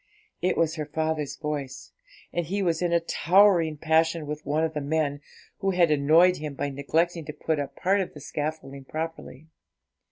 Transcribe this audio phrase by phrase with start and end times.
[0.41, 1.91] It was her father's voice,
[2.33, 5.21] and he was in a towering passion with one of the men,
[5.59, 9.45] who had annoyed him by neglecting to put up part of the scaffolding properly.